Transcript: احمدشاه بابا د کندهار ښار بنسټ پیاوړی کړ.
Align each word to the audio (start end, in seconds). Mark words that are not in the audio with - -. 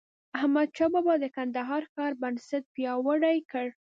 احمدشاه 0.37 0.89
بابا 0.93 1.13
د 1.19 1.25
کندهار 1.35 1.83
ښار 1.91 2.11
بنسټ 2.21 2.63
پیاوړی 2.75 3.37
کړ. 3.51 3.67